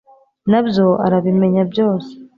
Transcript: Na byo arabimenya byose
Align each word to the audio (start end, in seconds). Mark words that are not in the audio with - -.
Na 0.51 0.59
byo 0.67 0.87
arabimenya 1.05 1.63
byose 1.71 2.09